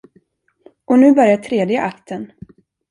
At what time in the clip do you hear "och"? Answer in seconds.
0.85-0.99